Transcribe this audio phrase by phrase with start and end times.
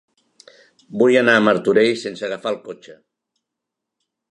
[1.01, 2.99] Vull anar a Martorell sense agafar el cotxe.